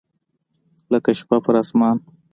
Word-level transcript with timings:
لکه 0.91 1.11
شپه 1.19 1.37
پر 1.45 1.55
اسمان 1.61 1.97